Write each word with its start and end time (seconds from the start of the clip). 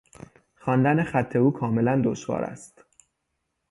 خواندن 0.55 1.03
خط 1.03 1.35
او 1.35 1.51
کاملا 1.53 2.01
دشوار 2.05 2.43
است. 2.43 2.85